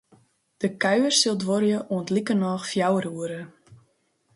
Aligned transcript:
De 0.61 0.69
kuier 0.83 1.13
sil 1.21 1.35
duorje 1.41 1.77
oant 1.95 2.11
likernôch 2.15 2.65
fjouwer 2.71 3.05
oere. 3.19 3.41